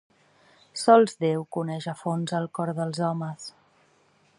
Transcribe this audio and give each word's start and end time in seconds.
Sols 0.83 1.13
Déu 1.25 1.45
coneix 1.57 1.87
a 1.93 1.95
fons 2.01 2.35
el 2.41 2.51
cor 2.61 2.73
dels 2.83 3.05
homes. 3.11 3.51